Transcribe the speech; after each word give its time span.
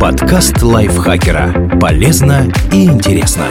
Подкаст 0.00 0.62
лайфхакера. 0.62 1.78
Полезно 1.78 2.50
и 2.72 2.86
интересно. 2.86 3.44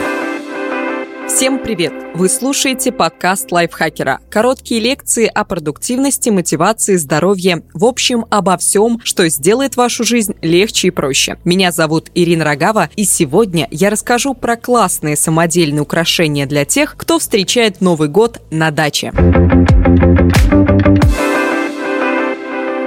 Всем 1.28 1.60
привет! 1.60 1.92
Вы 2.14 2.28
слушаете 2.28 2.90
подкаст 2.90 3.52
лайфхакера. 3.52 4.18
Короткие 4.30 4.80
лекции 4.80 5.30
о 5.32 5.44
продуктивности, 5.44 6.30
мотивации, 6.30 6.96
здоровье. 6.96 7.62
В 7.72 7.84
общем, 7.84 8.26
обо 8.30 8.56
всем, 8.56 9.00
что 9.04 9.28
сделает 9.28 9.76
вашу 9.76 10.02
жизнь 10.02 10.34
легче 10.42 10.88
и 10.88 10.90
проще. 10.90 11.38
Меня 11.44 11.70
зовут 11.70 12.10
Ирина 12.16 12.44
Рогава, 12.44 12.90
и 12.96 13.04
сегодня 13.04 13.68
я 13.70 13.90
расскажу 13.90 14.34
про 14.34 14.56
классные 14.56 15.16
самодельные 15.16 15.82
украшения 15.82 16.46
для 16.46 16.64
тех, 16.64 16.96
кто 16.96 17.20
встречает 17.20 17.80
Новый 17.80 18.08
год 18.08 18.42
на 18.50 18.72
даче. 18.72 19.12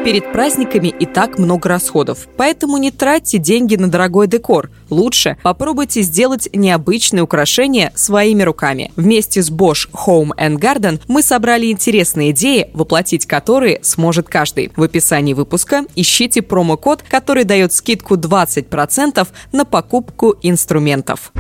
Перед 0.08 0.32
праздниками 0.32 0.88
и 0.88 1.06
так 1.06 1.38
много 1.38 1.68
расходов, 1.68 2.30
поэтому 2.38 2.78
не 2.78 2.92
тратьте 2.92 3.40
деньги 3.40 3.76
на 3.76 3.92
дорогой 3.92 4.28
декор. 4.28 4.72
Лучше 4.90 5.36
попробуйте 5.44 6.02
сделать 6.02 6.48
необычные 6.54 7.24
украшения 7.24 7.92
своими 7.94 8.44
руками. 8.44 8.94
Вместе 8.96 9.44
с 9.44 9.52
Bosch 9.52 9.90
Home 10.08 10.30
and 10.38 10.60
Garden 10.60 11.02
мы 11.10 11.22
собрали 11.22 11.70
интересные 11.70 12.32
идеи, 12.32 12.72
воплотить 12.74 13.26
которые 13.26 13.80
сможет 13.82 14.30
каждый. 14.30 14.72
В 14.78 14.84
описании 14.84 15.34
выпуска 15.34 15.84
ищите 15.94 16.42
промокод, 16.42 17.04
который 17.04 17.44
дает 17.44 17.74
скидку 17.74 18.16
20% 18.16 19.28
на 19.52 19.66
покупку 19.66 20.38
инструментов. 20.42 21.34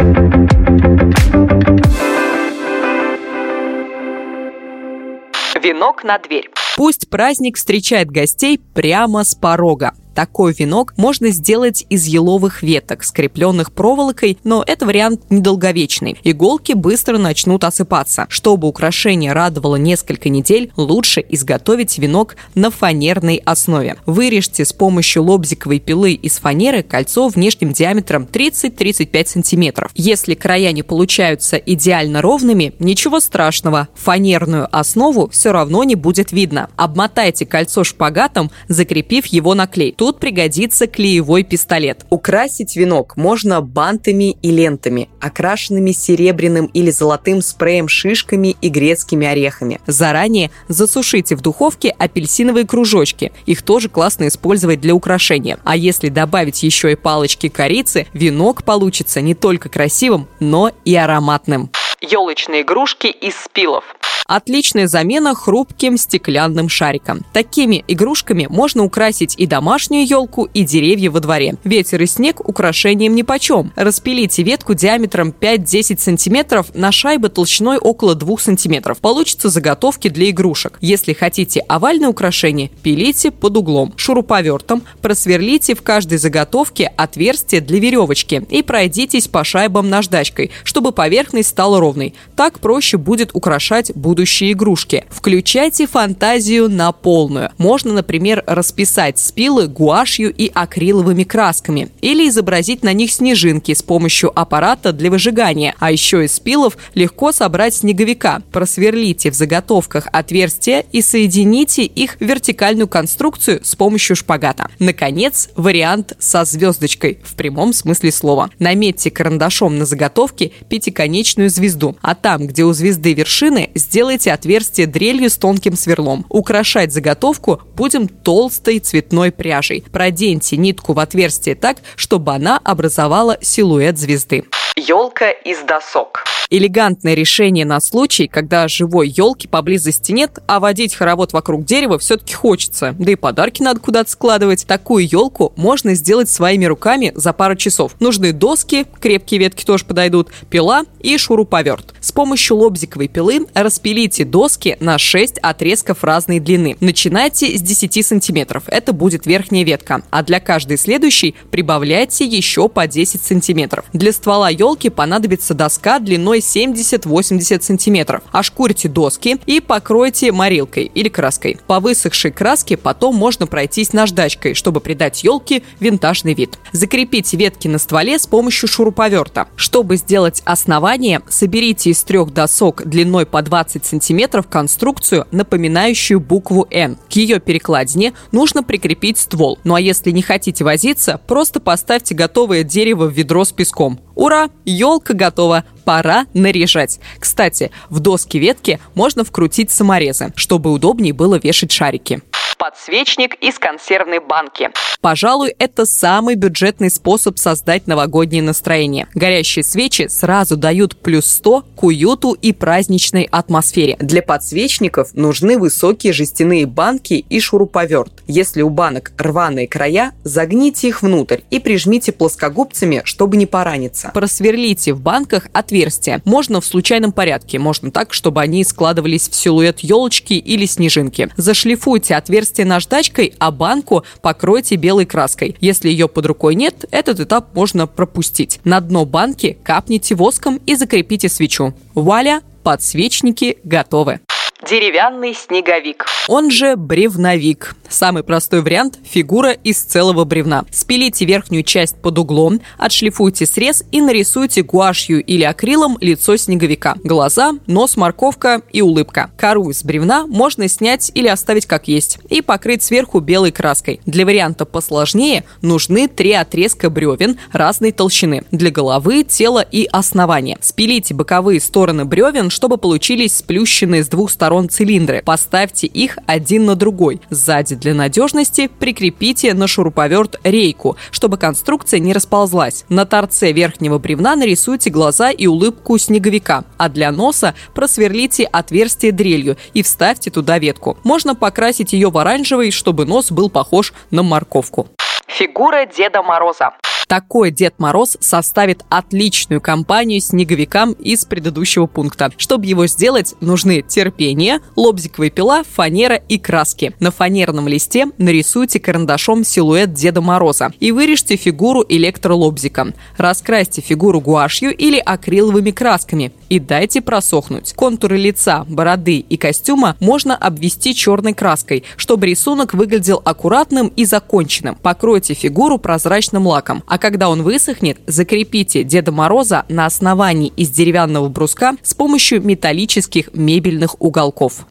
Венок 5.57 6.03
на 6.03 6.17
дверь. 6.17 6.49
Пусть 6.75 7.09
праздник 7.09 7.57
встречает 7.57 8.09
гостей 8.09 8.59
прямо 8.59 9.23
с 9.23 9.35
порога. 9.35 9.93
Такой 10.17 10.51
венок 10.51 10.95
можно 10.97 11.29
сделать 11.29 11.85
из 11.89 12.07
еловых 12.07 12.63
веток, 12.63 13.03
скрепленных 13.03 13.71
проволокой, 13.71 14.39
но 14.43 14.63
это 14.65 14.87
вариант 14.87 15.21
недолговечный. 15.29 16.17
Иголки 16.23 16.73
быстро 16.73 17.19
начнут 17.19 17.63
осыпаться. 17.63 18.25
Чтобы 18.27 18.67
украшение 18.67 19.33
радовало 19.33 19.75
несколько 19.75 20.29
недель, 20.29 20.71
лучше 20.75 21.23
изготовить 21.29 21.99
венок 21.99 22.35
на 22.55 22.71
фанерной 22.71 23.35
основе. 23.45 23.97
Вырежьте 24.07 24.65
с 24.65 24.73
помощью 24.73 25.21
лобзиковой 25.21 25.79
пилы 25.79 26.13
из 26.13 26.39
фанеры 26.39 26.81
кольцо 26.81 27.27
внешним 27.27 27.71
диаметром 27.71 28.23
30-35 28.23 29.43
см. 29.43 29.87
Если 29.93 30.33
края 30.33 30.71
не 30.71 30.81
получаются 30.81 31.57
идеально 31.57 32.23
ровными, 32.23 32.73
ничего 32.79 33.19
страшного, 33.19 33.87
фанерную 33.93 34.67
основу 34.75 35.29
все 35.29 35.51
равно 35.51 35.83
не 35.83 35.93
будет 35.93 36.31
видно. 36.31 36.71
Обмотайте 36.75 37.45
кольцо 37.45 37.83
шпагатом, 37.83 38.49
закрепив 38.67 39.27
его 39.27 39.53
на 39.53 39.67
клей. 39.67 39.93
Тут 39.95 40.06
Тут 40.07 40.21
пригодится 40.21 40.87
клеевой 40.87 41.43
пистолет. 41.43 42.05
Украсить 42.09 42.77
венок 42.77 43.17
можно 43.17 43.59
бантами 43.59 44.37
и 44.41 44.51
лентами, 44.51 45.09
окрашенными 45.19 45.91
серебряным 45.91 46.67
или 46.67 46.91
золотым 46.91 47.41
спреем 47.41 47.89
шишками 47.89 48.55
и 48.61 48.69
грецкими 48.69 49.27
орехами. 49.27 49.81
Заранее 49.85 50.49
засушите 50.69 51.35
в 51.35 51.41
духовке 51.41 51.89
апельсиновые 51.89 52.65
кружочки. 52.65 53.33
Их 53.45 53.63
тоже 53.63 53.89
классно 53.89 54.29
использовать 54.29 54.79
для 54.79 54.95
украшения. 54.95 55.59
А 55.65 55.75
если 55.75 56.07
добавить 56.07 56.63
еще 56.63 56.93
и 56.93 56.95
палочки 56.95 57.49
корицы, 57.49 58.07
венок 58.13 58.63
получится 58.63 59.19
не 59.19 59.35
только 59.35 59.67
красивым, 59.67 60.29
но 60.39 60.71
и 60.85 60.95
ароматным. 60.95 61.69
Елочные 61.99 62.61
игрушки 62.61 63.07
из 63.07 63.35
спилов. 63.35 63.83
Отличная 64.27 64.87
замена 64.87 65.33
хрупким 65.33 65.95
стеклянным 65.95 66.67
шарикам. 66.67 67.21
Такими 67.31 67.85
игрушками 67.87 68.45
можно 68.49 68.83
украсить 68.83 69.35
и 69.37 69.45
домашнюю 69.47 70.05
елку, 70.05 70.49
и 70.53 70.63
деревья 70.63 71.09
во 71.09 71.21
дворе. 71.21 71.55
Ветер 71.63 72.01
и 72.01 72.05
снег 72.05 72.41
украшением 72.45 73.15
нипочем. 73.15 73.71
Распилите 73.77 74.43
ветку 74.43 74.73
диаметром 74.73 75.33
5-10 75.39 75.97
см 75.97 76.65
на 76.73 76.91
шайбы 76.91 77.29
толщиной 77.29 77.77
около 77.77 78.15
2 78.15 78.37
см. 78.37 78.95
Получится 78.99 79.47
заготовки 79.47 80.09
для 80.09 80.29
игрушек. 80.29 80.77
Если 80.81 81.13
хотите 81.13 81.61
овальное 81.61 82.09
украшение, 82.09 82.69
пилите 82.83 83.31
под 83.31 83.55
углом. 83.55 83.93
Шуруповертом 83.95 84.83
просверлите 85.01 85.73
в 85.73 85.83
каждой 85.83 86.17
заготовке 86.17 86.91
отверстие 86.97 87.61
для 87.61 87.79
веревочки 87.79 88.45
и 88.49 88.61
пройдитесь 88.61 89.29
по 89.29 89.45
шайбам 89.45 89.89
наждачкой, 89.89 90.51
чтобы 90.65 90.91
поверхность 90.91 91.47
стала 91.47 91.79
ровной. 91.79 92.13
Так 92.35 92.59
проще 92.59 92.97
будет 92.97 93.29
украшать 93.33 93.93
будущее 93.95 94.16
будущие 94.17 94.53
игрушки. 94.53 95.05
Включайте 95.11 95.85
фантазию 95.85 96.69
на 96.69 96.91
полную. 96.91 97.51
Можно, 97.59 97.93
например, 97.93 98.43
расписать 98.47 99.19
спилы 99.19 99.67
гуашью 99.67 100.33
и 100.33 100.49
акриловыми 100.51 101.23
красками 101.23 101.89
или 102.01 102.27
изобразить 102.27 102.81
на 102.81 102.93
них 102.93 103.11
снежинки 103.11 103.75
с 103.75 103.83
помощью 103.83 104.31
аппарата 104.37 104.91
для 104.91 105.11
выжигания. 105.11 105.75
А 105.77 105.91
еще 105.91 106.25
из 106.25 106.33
спилов 106.33 106.77
легко 106.95 107.31
собрать 107.31 107.75
снеговика. 107.75 108.41
Просверлите 108.51 109.29
в 109.29 109.35
заготовках 109.35 110.07
отверстия 110.11 110.83
и 110.91 111.03
соедините 111.03 111.83
их 111.83 112.15
в 112.19 112.21
вертикальную 112.21 112.87
конструкцию 112.87 113.59
с 113.63 113.75
помощью 113.75 114.15
шпагата. 114.15 114.71
Наконец, 114.79 115.49
вариант 115.55 116.13
со 116.17 116.43
звездочкой 116.43 117.19
в 117.23 117.35
прямом 117.35 117.71
смысле 117.71 118.11
слова. 118.11 118.49
Наметьте 118.57 119.11
карандашом 119.11 119.77
на 119.77 119.85
заготовке 119.85 120.53
пятиконечную 120.69 121.51
звезду, 121.51 121.95
а 122.01 122.15
там, 122.15 122.47
где 122.47 122.63
у 122.63 122.73
звезды 122.73 123.13
вершины, 123.13 123.69
сделайте 123.75 124.06
Сделайте 124.07 124.31
отверстие 124.31 124.87
дрелью 124.87 125.29
с 125.29 125.35
тонким 125.35 125.75
сверлом. 125.75 126.25
Украшать 126.29 126.93
заготовку 126.93 127.61
будем 127.75 128.07
толстой 128.07 128.79
цветной 128.79 129.33
пряжей. 129.33 129.83
Проденьте 129.91 130.55
нитку 130.55 130.93
в 130.93 130.99
отверстие 130.99 131.55
так, 131.55 131.79
чтобы 131.97 132.33
она 132.33 132.57
образовала 132.63 133.37
силуэт 133.41 133.97
звезды. 133.97 134.45
Елка 134.79 135.31
из 135.31 135.63
досок. 135.63 136.23
Элегантное 136.51 137.15
решение 137.15 137.65
на 137.65 137.81
случай, 137.81 138.27
когда 138.27 138.67
живой 138.67 139.09
елки 139.09 139.47
поблизости 139.47 140.11
нет, 140.11 140.37
а 140.45 140.59
водить 140.59 140.93
хоровод 140.93 141.33
вокруг 141.33 141.65
дерева 141.65 141.97
все-таки 141.97 142.35
хочется. 142.35 142.95
Да 142.99 143.11
и 143.11 143.15
подарки 143.15 143.63
надо 143.63 143.79
куда-то 143.79 144.11
складывать. 144.11 144.67
Такую 144.67 145.05
елку 145.05 145.51
можно 145.57 145.95
сделать 145.95 146.29
своими 146.29 146.65
руками 146.65 147.11
за 147.15 147.33
пару 147.33 147.55
часов. 147.55 147.95
Нужны 147.99 148.33
доски, 148.33 148.85
крепкие 149.01 149.39
ветки 149.39 149.65
тоже 149.65 149.83
подойдут, 149.83 150.29
пила 150.49 150.83
и 151.01 151.17
шуруповерт. 151.17 151.95
С 151.99 152.11
помощью 152.11 152.57
лобзиковой 152.57 153.07
пилы 153.07 153.47
распилите 153.55 154.23
доски 154.23 154.77
на 154.79 154.99
6 154.99 155.39
отрезков 155.39 156.03
разной 156.03 156.39
длины. 156.39 156.77
Начинайте 156.79 157.57
с 157.57 157.61
10 157.61 158.05
сантиметров. 158.05 158.63
Это 158.67 158.93
будет 158.93 159.25
верхняя 159.25 159.65
ветка. 159.65 160.03
А 160.11 160.23
для 160.23 160.39
каждой 160.39 160.77
следующей 160.77 161.35
прибавляйте 161.51 162.25
еще 162.25 162.69
по 162.69 162.87
10 162.87 163.21
сантиметров. 163.21 163.83
Для 163.91 164.13
ствола 164.13 164.49
елки 164.49 164.66
понадобится 164.75 165.53
доска 165.53 165.99
длиной 165.99 166.17
длиной 166.17 166.39
70-80 166.39 167.61
сантиметров. 167.61 168.23
Ошкурьте 168.31 168.89
доски 168.89 169.37
и 169.45 169.59
покройте 169.59 170.31
морилкой 170.31 170.91
или 170.93 171.09
краской. 171.09 171.59
По 171.67 171.79
высохшей 171.79 172.31
краске 172.31 172.75
потом 172.75 173.15
можно 173.15 173.47
пройтись 173.47 173.93
наждачкой, 173.93 174.55
чтобы 174.55 174.81
придать 174.81 175.23
елке 175.23 175.63
винтажный 175.79 176.33
вид. 176.33 176.57
Закрепите 176.71 177.37
ветки 177.37 177.67
на 177.67 177.77
стволе 177.77 178.17
с 178.17 178.25
помощью 178.25 178.67
шуруповерта. 178.67 179.47
Чтобы 179.55 179.97
сделать 179.97 180.41
основание, 180.43 181.21
соберите 181.29 181.91
из 181.91 182.03
трех 182.03 182.33
досок 182.33 182.83
длиной 182.85 183.25
по 183.25 183.41
20 183.41 183.85
сантиметров 183.85 184.47
конструкцию, 184.47 185.27
напоминающую 185.31 186.19
букву 186.19 186.67
«Н». 186.71 186.97
К 187.09 187.13
ее 187.13 187.39
перекладине 187.39 188.13
нужно 188.31 188.63
прикрепить 188.63 189.17
ствол. 189.17 189.59
Ну 189.63 189.75
а 189.75 189.81
если 189.81 190.11
не 190.11 190.21
хотите 190.21 190.63
возиться, 190.63 191.21
просто 191.27 191.59
поставьте 191.59 192.15
готовое 192.15 192.63
дерево 192.63 193.05
в 193.05 193.13
ведро 193.13 193.45
с 193.45 193.51
песком. 193.51 193.99
Ура! 194.17 194.49
Елка 194.65 195.13
готова! 195.13 195.63
Пора 195.85 196.25
наряжать. 196.33 196.99
Кстати, 197.19 197.71
в 197.89 197.99
доски 197.99 198.37
ветки 198.37 198.79
можно 198.95 199.23
вкрутить 199.23 199.69
саморезы, 199.69 200.33
чтобы 200.35 200.71
удобнее 200.71 201.13
было 201.13 201.35
вешать 201.35 201.71
шарики 201.71 202.21
подсвечник 202.57 203.35
из 203.35 203.59
консервной 203.59 204.19
банки. 204.19 204.69
Пожалуй, 205.01 205.55
это 205.59 205.85
самый 205.85 206.35
бюджетный 206.35 206.89
способ 206.89 207.37
создать 207.37 207.87
новогоднее 207.87 208.41
настроение. 208.41 209.07
Горящие 209.13 209.63
свечи 209.63 210.07
сразу 210.09 210.57
дают 210.57 210.97
плюс 210.97 211.27
100 211.27 211.65
к 211.75 211.83
уюту 211.83 212.33
и 212.33 212.51
праздничной 212.51 213.27
атмосфере. 213.31 213.95
Для 213.99 214.21
подсвечников 214.21 215.13
нужны 215.13 215.57
высокие 215.59 216.13
жестяные 216.13 216.65
банки 216.65 217.25
и 217.29 217.39
шуруповерт. 217.39 218.23
Если 218.27 218.61
у 218.61 218.69
банок 218.69 219.11
рваные 219.17 219.67
края, 219.67 220.13
загните 220.23 220.89
их 220.89 221.03
внутрь 221.03 221.41
и 221.51 221.59
прижмите 221.59 222.11
плоскогубцами, 222.11 223.01
чтобы 223.05 223.37
не 223.37 223.45
пораниться. 223.45 224.11
Просверлите 224.13 224.93
в 224.93 225.01
банках 225.01 225.47
отверстия. 225.53 226.21
Можно 226.25 226.59
в 226.59 226.65
случайном 226.65 227.11
порядке, 227.11 227.59
можно 227.59 227.91
так, 227.91 228.13
чтобы 228.13 228.41
они 228.41 228.63
складывались 228.63 229.29
в 229.29 229.35
силуэт 229.35 229.79
елочки 229.79 230.33
или 230.33 230.65
снежинки. 230.65 231.29
Зашлифуйте 231.37 232.15
отверстия 232.15 232.46
отверстие 232.47 232.65
наждачкой, 232.65 233.33
а 233.39 233.51
банку 233.51 234.03
покройте 234.21 234.75
белой 234.75 235.05
краской. 235.05 235.55
Если 235.59 235.89
ее 235.89 236.07
под 236.07 236.25
рукой 236.25 236.55
нет, 236.55 236.85
этот 236.91 237.19
этап 237.19 237.55
можно 237.55 237.87
пропустить. 237.87 238.59
На 238.63 238.79
дно 238.79 239.05
банки 239.05 239.57
капните 239.63 240.15
воском 240.15 240.59
и 240.65 240.75
закрепите 240.75 241.29
свечу. 241.29 241.73
Вуаля! 241.93 242.41
Подсвечники 242.63 243.59
готовы. 243.63 244.19
Деревянный 244.69 245.33
снеговик. 245.33 246.05
Он 246.27 246.51
же 246.51 246.75
бревновик. 246.75 247.75
Самый 247.87 248.23
простой 248.23 248.61
вариант– 248.61 248.99
фигура 249.05 249.51
из 249.51 249.79
целого 249.79 250.25
бревна. 250.25 250.65
Спилите 250.71 251.23
верхнюю 251.23 251.63
часть 251.63 251.95
под 252.01 252.19
углом, 252.19 252.59
отшлифуйте 252.77 253.45
срез 253.45 253.85
и 253.93 254.01
нарисуйте 254.01 254.63
гуашью 254.63 255.23
или 255.23 255.43
акрилом 255.43 255.97
лицо 256.01 256.35
снеговика. 256.35 256.95
Глаза, 257.01 257.53
нос, 257.65 257.95
морковка 257.95 258.61
и 258.73 258.81
улыбка. 258.81 259.31
Кору 259.37 259.69
из 259.69 259.85
бревна 259.85 260.27
можно 260.27 260.67
снять 260.67 261.11
или 261.15 261.29
оставить 261.29 261.65
как 261.65 261.87
есть 261.87 262.19
и 262.29 262.41
покрыть 262.41 262.83
сверху 262.83 263.21
белой 263.21 263.53
краской. 263.53 264.01
Для 264.05 264.25
варианта 264.25 264.65
посложнее 264.65 265.45
нужны 265.61 266.09
три 266.09 266.33
отрезка 266.33 266.89
бревен 266.89 267.39
разной 267.53 267.93
толщины 267.93 268.43
для 268.51 268.69
головы, 268.69 269.23
тела 269.23 269.61
и 269.61 269.87
основания. 269.89 270.57
Спилите 270.59 271.13
боковые 271.13 271.61
стороны 271.61 272.03
бревен, 272.03 272.49
чтобы 272.49 272.77
получились 272.77 273.37
сплющенные 273.37 274.03
с 274.03 274.09
двух 274.09 274.29
сторон 274.29 274.56
цилиндры. 274.65 275.21
Поставьте 275.23 275.87
их 275.87 276.17
один 276.25 276.65
на 276.65 276.75
другой. 276.75 277.21
Сзади 277.29 277.75
для 277.75 277.93
надежности 277.93 278.69
прикрепите 278.79 279.53
на 279.53 279.67
шуруповерт 279.67 280.39
рейку, 280.43 280.97
чтобы 281.11 281.37
конструкция 281.37 281.99
не 281.99 282.13
расползлась. 282.13 282.85
На 282.89 283.05
торце 283.05 283.51
верхнего 283.51 283.99
бревна 283.99 284.35
нарисуйте 284.35 284.89
глаза 284.89 285.29
и 285.29 285.47
улыбку 285.47 285.97
снеговика, 285.97 286.63
а 286.77 286.89
для 286.89 287.11
носа 287.11 287.53
просверлите 287.73 288.45
отверстие 288.45 289.11
дрелью 289.11 289.57
и 289.73 289.83
вставьте 289.83 290.31
туда 290.31 290.57
ветку. 290.59 290.97
Можно 291.03 291.35
покрасить 291.35 291.93
ее 291.93 292.09
в 292.09 292.17
оранжевый, 292.17 292.71
чтобы 292.71 293.05
нос 293.05 293.31
был 293.31 293.49
похож 293.49 293.93
на 294.11 294.23
морковку. 294.23 294.87
Фигура 295.27 295.85
Деда 295.85 296.23
Мороза. 296.23 296.71
Такой 297.07 297.51
Дед 297.51 297.75
Мороз 297.77 298.17
составит 298.19 298.83
отличную 298.89 299.61
компанию 299.61 300.19
снеговикам 300.19 300.91
из 300.91 301.23
предыдущего 301.23 301.85
пункта. 301.87 302.31
Чтобы 302.35 302.65
его 302.65 302.85
сделать, 302.87 303.35
нужны 303.39 303.81
терпение, 303.81 304.59
лобзиковая 304.75 305.29
пила, 305.29 305.63
фанера 305.63 306.15
и 306.15 306.37
краски. 306.37 306.93
На 306.99 307.11
фанерном 307.11 307.67
листе 307.69 308.07
нарисуйте 308.17 308.81
карандашом 308.81 309.45
силуэт 309.45 309.93
Деда 309.93 310.21
Мороза 310.21 310.73
и 310.81 310.91
вырежьте 310.91 311.37
фигуру 311.37 311.85
электролобзиком. 311.87 312.93
Раскрасьте 313.17 313.81
фигуру 313.81 314.19
гуашью 314.19 314.75
или 314.75 314.97
акриловыми 314.97 315.71
красками 315.71 316.33
и 316.49 316.59
дайте 316.59 317.01
просохнуть. 317.01 317.73
Контуры 317.73 318.17
лица, 318.17 318.65
бороды 318.67 319.17
и 319.17 319.37
костюма 319.37 319.95
можно 320.01 320.35
обвести 320.35 320.93
черной 320.93 321.33
краской, 321.33 321.85
чтобы 321.95 322.27
рисунок 322.27 322.73
выглядел 322.73 323.21
аккуратным 323.23 323.87
и 323.95 324.03
законченным. 324.03 324.75
Покройте 324.75 325.33
фигуру 325.33 325.77
прозрачным 325.77 326.45
лаком, 326.47 326.83
а 326.85 326.96
когда 326.97 327.29
он 327.29 327.43
высохнет, 327.43 327.99
закрепите 328.07 328.83
Деда 328.83 329.11
Мороза 329.11 329.65
на 329.69 329.85
основании 329.85 330.51
из 330.55 330.69
деревянного 330.69 331.29
бруска 331.29 331.75
с 331.83 331.93
помощью 331.93 332.41
металлических 332.41 333.33
мебельных 333.33 334.01
уголков. 334.01 334.65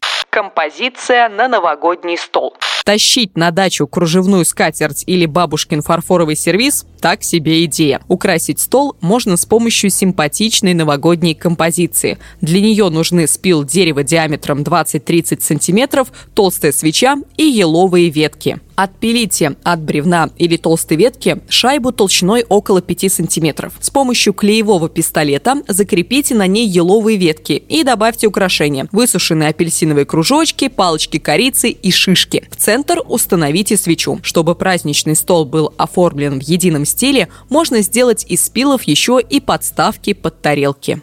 Композиция 0.57 1.29
на 1.29 1.47
новогодний 1.47 2.17
стол. 2.17 2.55
Тащить 2.83 3.37
на 3.37 3.51
дачу 3.51 3.85
кружевную 3.85 4.43
скатерть 4.43 5.03
или 5.05 5.27
бабушкин 5.27 5.83
фарфоровый 5.83 6.35
сервиз– 6.35 6.87
так 6.97 7.23
себе 7.23 7.63
идея. 7.65 8.01
Украсить 8.07 8.59
стол 8.59 8.95
можно 9.01 9.37
с 9.37 9.45
помощью 9.45 9.89
симпатичной 9.89 10.73
новогодней 10.73 11.35
композиции. 11.35 12.17
Для 12.41 12.59
нее 12.59 12.89
нужны 12.89 13.27
спил 13.27 13.63
дерева 13.63 14.03
диаметром 14.03 14.61
20-30 14.61 15.41
см, 15.41 16.05
толстая 16.33 16.71
свеча 16.71 17.17
и 17.37 17.43
еловые 17.43 18.09
ветки. 18.09 18.59
Отпилите 18.75 19.55
от 19.63 19.81
бревна 19.81 20.29
или 20.37 20.55
толстой 20.55 20.97
ветки 20.97 21.39
шайбу 21.49 21.91
толщиной 21.91 22.45
около 22.47 22.81
5 22.81 23.11
см. 23.11 23.71
С 23.79 23.89
помощью 23.89 24.33
клеевого 24.33 24.87
пистолета 24.87 25.63
закрепите 25.67 26.35
на 26.35 26.45
ней 26.45 26.67
еловые 26.67 27.17
ветки 27.17 27.53
и 27.53 27.83
добавьте 27.83 28.27
украшения. 28.27 28.87
Высушенные 28.91 29.49
апельсиновые 29.49 30.05
кружочки, 30.47 30.67
палочки 30.69 31.19
корицы 31.19 31.69
и 31.69 31.91
шишки. 31.91 32.47
В 32.51 32.55
центр 32.55 33.01
установите 33.05 33.77
свечу. 33.77 34.19
Чтобы 34.23 34.55
праздничный 34.55 35.15
стол 35.15 35.45
был 35.45 35.73
оформлен 35.77 36.39
в 36.39 36.43
едином 36.43 36.85
стиле, 36.85 37.27
можно 37.49 37.81
сделать 37.81 38.25
из 38.29 38.45
спилов 38.45 38.83
еще 38.83 39.19
и 39.19 39.39
подставки 39.39 40.13
под 40.13 40.41
тарелки. 40.41 41.01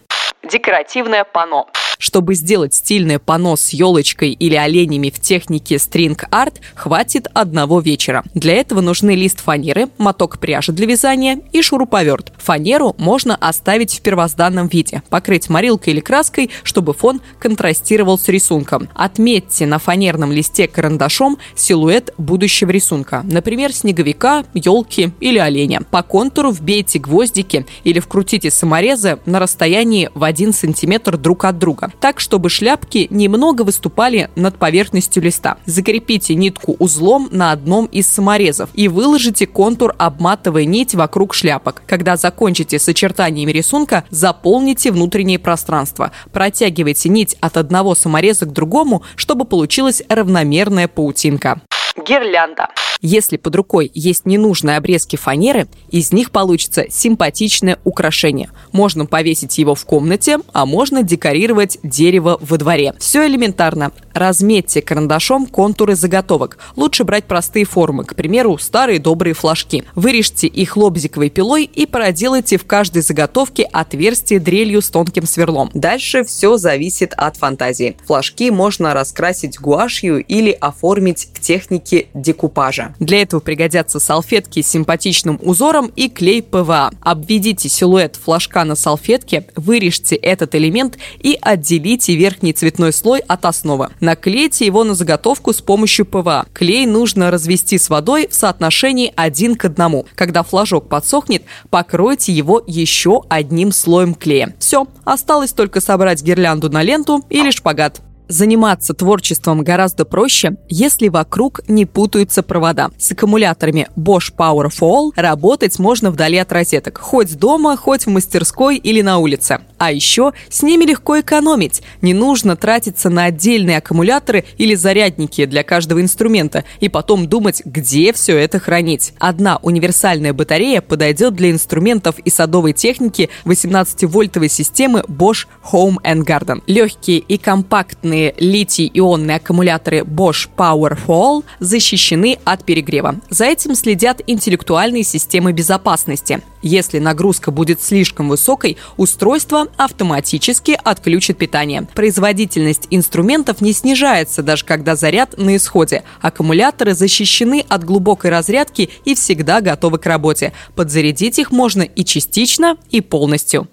Декоративное 0.51 1.25
панно. 1.25 1.67
Чтобы 1.99 2.35
сделать 2.35 2.75
стильное 2.75 3.19
панно 3.19 3.57
с 3.57 3.71
елочкой 3.71 4.33
или 4.33 4.55
оленями 4.55 5.11
в 5.11 5.21
технике 5.21 5.79
стринг-арт, 5.79 6.61
хватит 6.75 7.29
одного 7.35 7.81
вечера. 7.81 8.25
Для 8.35 8.55
этого 8.55 8.81
нужны 8.81 9.15
лист 9.15 9.41
фанеры, 9.41 9.89
моток 9.99 10.39
пряжи 10.39 10.73
для 10.73 10.87
вязания 10.87 11.41
и 11.53 11.63
шуруповерт. 11.63 12.33
Фанеру 12.39 12.95
можно 12.99 13.37
оставить 13.37 13.99
в 13.99 14.03
первозданном 14.03 14.69
виде, 14.69 15.03
покрыть 15.09 15.49
морилкой 15.49 15.95
или 15.95 16.01
краской, 16.01 16.51
чтобы 16.63 16.95
фон 16.95 17.21
контрастировал 17.39 18.19
с 18.19 18.29
рисунком. 18.29 18.89
Отметьте 18.95 19.67
на 19.67 19.79
фанерном 19.79 20.33
листе 20.33 20.69
карандашом 20.69 21.39
силуэт 21.55 22.13
будущего 22.19 22.71
рисунка, 22.71 23.23
например, 23.25 23.73
снеговика, 23.73 24.45
елки 24.55 25.13
или 25.21 25.39
оленя. 25.39 25.83
По 25.91 26.03
контуру 26.03 26.51
вбейте 26.51 26.99
гвоздики 26.99 27.67
или 27.85 28.01
вкрутите 28.01 28.51
саморезы 28.51 29.19
на 29.27 29.39
расстоянии 29.39 30.11
в 30.15 30.25
1 30.25 30.53
см 30.53 31.17
друг 31.17 31.45
от 31.45 31.59
друга 31.59 31.84
так, 32.01 32.21
чтобы 32.21 32.51
шляпки 32.51 33.07
немного 33.11 33.63
выступали 33.63 34.31
над 34.37 34.57
поверхностью 34.57 35.23
листа. 35.23 35.59
Закрепите 35.67 36.35
нитку 36.35 36.77
узлом 36.79 37.29
на 37.31 37.53
одном 37.53 37.87
из 37.87 38.07
саморезов 38.07 38.71
и 38.75 38.89
выложите 38.89 39.47
контур, 39.47 39.95
обматывая 39.99 40.65
нить 40.65 40.95
вокруг 40.95 41.35
шляпок. 41.35 41.83
Когда 41.87 42.17
закончите 42.17 42.79
с 42.79 42.89
очертаниями 42.89 43.53
рисунка, 43.53 44.05
заполните 44.11 44.93
внутреннее 44.93 45.39
пространство. 45.39 46.13
Протягивайте 46.33 47.09
нить 47.09 47.37
от 47.41 47.57
одного 47.57 47.95
самореза 47.95 48.47
к 48.47 48.53
другому, 48.53 49.03
чтобы 49.17 49.45
получилась 49.45 50.03
равномерная 50.09 50.89
паутинка. 50.89 51.61
Гирлянда. 51.97 52.69
Если 53.01 53.37
под 53.37 53.55
рукой 53.55 53.91
есть 53.95 54.25
ненужные 54.25 54.79
обрезки 54.79 55.17
фанеры, 55.17 55.69
из 55.91 56.13
них 56.13 56.31
получится 56.31 56.87
симпатичное 56.89 57.79
украшение. 57.85 58.51
Можно 58.73 59.05
повесить 59.07 59.59
его 59.59 59.75
в 59.75 59.85
комнате, 59.85 60.39
а 60.53 60.65
можно 60.65 61.03
декорировать 61.03 61.79
дерево 61.83 62.39
во 62.41 62.57
дворе. 62.57 62.95
Все 62.99 63.27
элементарно. 63.27 63.93
Разметьте 64.15 64.81
карандашом 64.81 65.47
контуры 65.47 65.97
заготовок. 65.97 66.57
Лучше 66.77 67.05
брать 67.05 67.25
простые 67.25 67.67
формы, 67.67 68.05
к 68.05 68.15
примеру, 68.15 68.57
старые 68.59 68.99
добрые 68.99 69.35
флажки. 69.35 69.85
Вырежьте 69.95 70.47
их 70.47 70.77
лобзиковой 70.77 71.31
пилой 71.31 71.65
и 71.65 71.85
проделайте 71.85 72.57
в 72.57 72.65
каждой 72.65 73.03
заготовке 73.03 73.65
отверстие 73.65 74.41
дрелью 74.41 74.81
с 74.81 74.89
тонким 74.89 75.27
сверлом. 75.27 75.71
Дальше 75.75 76.25
все 76.25 76.57
зависит 76.57 77.13
от 77.17 77.37
фантазии. 77.37 77.97
Флажки 78.07 78.51
можно 78.51 78.95
раскрасить 78.95 79.61
гуашью 79.61 80.25
или 80.25 80.53
оформить 80.53 81.29
к 81.35 81.41
технике 81.41 81.84
декупажа. 82.15 82.95
Для 82.99 83.23
этого 83.23 83.41
пригодятся 83.41 84.01
салфетки 84.01 84.63
с 84.63 84.69
симпатичным 84.69 85.39
узором 85.43 85.91
и 85.95 86.09
клей 86.09 86.43
ПВА. 86.43 86.91
Обведите 87.01 87.69
силуэт 87.69 88.17
флажка 88.17 88.65
на 88.65 88.75
салфетке, 88.75 89.47
вырежьте 89.57 90.17
этот 90.17 90.55
элемент 90.55 90.99
и 91.21 91.39
отделите 91.41 92.15
верхний 92.15 92.53
цветной 92.53 92.93
слой 92.93 93.21
от 93.21 93.45
основы. 93.45 93.89
Наклейте 94.01 94.67
его 94.67 94.85
на 94.85 94.95
заготовку 94.95 95.53
с 95.53 95.61
помощью 95.61 96.07
ПВА. 96.07 96.47
Клей 96.53 96.87
нужно 96.87 97.31
развести 97.31 97.79
с 97.79 97.91
водой 97.91 98.29
в 98.29 98.35
соотношении 98.35 99.13
один 99.17 99.57
к 99.57 99.65
одному. 99.65 100.07
Когда 100.15 100.43
флажок 100.43 100.89
подсохнет, 100.89 101.45
покройте 101.71 102.33
его 102.33 102.63
еще 102.67 103.23
одним 103.29 103.73
слоем 103.73 104.15
клея. 104.15 104.55
Все, 104.59 104.87
осталось 105.05 105.53
только 105.53 105.81
собрать 105.81 106.23
гирлянду 106.23 106.71
на 106.71 106.83
ленту 106.83 107.25
или 107.31 107.51
шпагат. 107.51 108.01
Заниматься 108.29 108.95
творчеством 108.95 109.63
гораздо 109.63 110.07
проще, 110.07 110.57
если 110.69 111.09
вокруг 111.09 111.61
не 111.69 111.85
путаются 111.85 112.43
провода. 112.43 112.91
С 112.99 113.13
аккумуляторами 113.13 113.89
Bosch 113.97 114.33
Power 114.35 114.71
for 114.71 114.95
All 114.95 115.11
работать 115.17 115.79
можно 115.79 116.11
вдали 116.11 116.39
от 116.39 116.53
розеток, 116.53 116.99
хоть 116.99 117.37
дома, 117.39 117.77
хоть 117.77 118.07
в 118.07 118.11
мастерской 118.11 118.77
или 118.77 119.03
на 119.03 119.19
улице. 119.19 119.61
А 119.79 119.93
еще 119.93 120.33
с 120.49 120.63
ними 120.63 120.85
легко 120.85 121.21
экономить. 121.21 121.83
Не 122.01 122.15
нужно 122.15 122.57
тратиться 122.57 123.11
на 123.11 123.25
отдельные 123.25 123.79
аккумуляторы 123.79 124.45
или 124.57 124.75
зарядники 124.75 125.45
для 125.45 125.63
каждого 125.63 126.01
инструмента 126.01 126.65
и 126.81 126.89
потом 126.89 127.29
думать, 127.29 127.63
где 127.65 128.13
все 128.13 128.39
это 128.39 128.59
хранить. 128.59 129.13
Одна 129.19 129.59
универсальная 129.63 130.33
батарея 130.33 130.81
подойдет 130.81 131.35
для 131.35 131.51
инструментов 131.51 132.19
и 132.21 132.31
садовой 132.31 132.73
техники 132.73 133.29
18-вольтовой 133.45 134.49
системы 134.49 135.05
Bosch 135.09 135.47
Home 135.73 135.97
and 136.05 136.25
Garden. 136.25 136.63
Легкие 136.67 137.19
и 137.19 137.37
компактные 137.37 138.14
Современные 138.15 138.35
литий-ионные 138.39 139.37
аккумуляторы 139.39 140.01
Bosch 140.01 140.49
Power 140.57 140.97
for 141.07 141.25
All 141.25 141.45
защищены 141.59 142.39
от 142.45 142.65
перегрева. 142.65 143.17
За 143.29 143.45
этим 143.47 143.75
следят 143.75 144.21
интеллектуальные 144.27 145.03
системы 145.03 145.53
безопасности. 145.53 146.41
Если 146.63 146.99
нагрузка 146.99 147.51
будет 147.51 147.83
слишком 147.83 148.29
высокой, 148.29 148.77
устройство 148.97 149.67
автоматически 149.77 150.79
отключит 150.83 151.39
питание. 151.39 151.89
Производительность 151.95 152.87
инструментов 152.91 153.61
не 153.61 153.73
снижается, 153.73 154.43
даже 154.43 154.65
когда 154.65 154.95
заряд 154.95 155.37
на 155.37 155.57
исходе. 155.57 156.05
Аккумуляторы 156.21 156.95
защищены 156.95 157.65
от 157.69 157.85
глубокой 157.85 158.31
разрядки 158.31 158.91
и 159.05 159.15
всегда 159.15 159.61
готовы 159.61 159.99
к 159.99 160.07
работе. 160.07 160.53
Подзарядить 160.77 161.39
их 161.39 161.51
можно 161.51 161.83
и 161.83 162.05
частично, 162.05 162.77
и 162.91 163.01
полностью. 163.01 163.69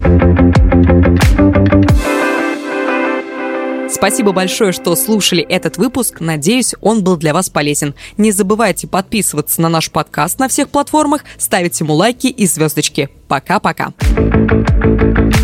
Спасибо 3.92 4.32
большое, 4.32 4.72
что 4.72 4.96
слушали 4.96 5.42
этот 5.42 5.76
выпуск. 5.76 6.20
Надеюсь, 6.20 6.74
он 6.80 7.04
был 7.04 7.16
для 7.16 7.34
вас 7.34 7.50
полезен. 7.50 7.94
Не 8.16 8.32
забывайте 8.32 8.88
подписываться 8.88 9.60
на 9.60 9.68
наш 9.68 9.90
подкаст 9.90 10.38
на 10.38 10.48
всех 10.48 10.70
платформах, 10.70 11.24
ставить 11.38 11.78
ему 11.80 11.94
лайки 11.94 12.26
и 12.26 12.46
звездочки. 12.46 13.10
Пока-пока. 13.28 13.92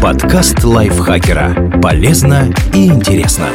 Подкаст 0.03 0.65
лайфхакера. 0.65 1.81
Полезно 1.83 2.53
и 2.73 2.87
интересно. 2.87 3.49